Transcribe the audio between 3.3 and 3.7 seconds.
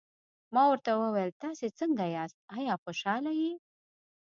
یې؟